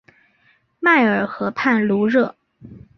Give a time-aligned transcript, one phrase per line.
[0.79, 2.35] 迈尔河畔卢热。